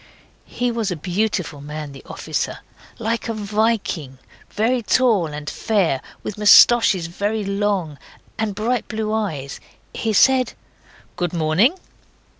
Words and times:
He 0.47 0.71
was 0.71 0.89
a 0.89 0.95
beautiful 0.95 1.61
man 1.61 1.91
the 1.91 2.01
officer. 2.07 2.61
Like 2.97 3.29
a 3.29 3.35
Viking. 3.35 4.17
Very 4.49 4.81
tall 4.81 5.27
and 5.27 5.47
fair, 5.47 6.01
with 6.23 6.39
moustaches 6.39 7.05
very 7.05 7.43
long, 7.45 7.99
and 8.39 8.55
bright 8.55 8.87
blue 8.87 9.13
eyes. 9.13 9.59
He 9.93 10.11
said 10.11 10.53
'Good 11.17 11.33
morning. 11.33 11.75